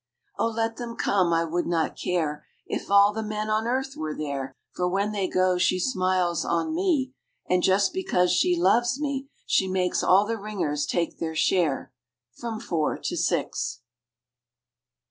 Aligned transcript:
Oh 0.39 0.47
let 0.47 0.77
them 0.77 0.95
come—I 0.95 1.43
would 1.43 1.67
not 1.67 1.95
care 1.95 2.43
If 2.65 2.89
all 2.89 3.13
the 3.13 3.21
men 3.21 3.51
on 3.51 3.67
earth 3.67 3.95
were 3.95 4.15
there; 4.15 4.55
For 4.73 4.89
when 4.89 5.11
they 5.11 5.27
go 5.27 5.59
she 5.59 5.79
smiles 5.79 6.43
on 6.43 6.73
me, 6.73 7.13
And, 7.47 7.61
just 7.61 7.93
because 7.93 8.31
she 8.31 8.55
loves 8.59 8.99
me, 8.99 9.29
she 9.45 9.67
Makes 9.67 10.01
all 10.01 10.25
the 10.25 10.39
ringers 10.39 10.87
take 10.87 11.19
their 11.19 11.35
share 11.35 11.93
From 12.31 12.59
four 12.59 12.97
to 12.97 13.15
six. 13.15 13.81